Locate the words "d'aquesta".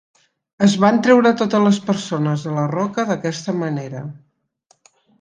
3.13-3.59